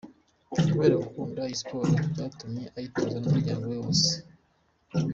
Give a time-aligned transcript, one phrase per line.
[0.71, 4.11] Kubera gukunda iyi siporo, byatumye ayitoza n’umuryango we wose.